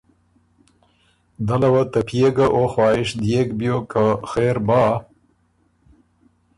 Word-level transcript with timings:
دله 1.47 1.67
وه 1.73 1.83
ته 1.91 1.99
پئے 2.07 2.27
ګه 2.35 2.45
او 2.55 2.61
خواهش 2.73 3.09
ديېک 3.21 3.49
بیوک 3.59 3.85
که 3.91 4.03
خېر 4.29 4.57
بَۀ 4.67 4.83